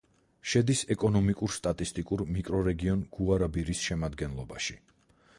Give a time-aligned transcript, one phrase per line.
[0.51, 4.79] შედის ეკონომიკურ-სტატისტიკურ მიკრორეგიონ გუარაბირის შემადგენლობაში.